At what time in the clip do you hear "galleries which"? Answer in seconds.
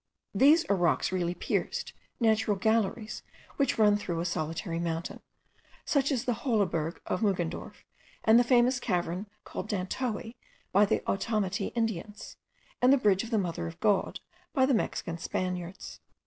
2.57-3.77